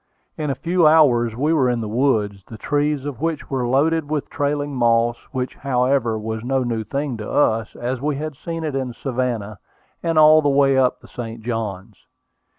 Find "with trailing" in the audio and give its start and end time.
4.09-4.73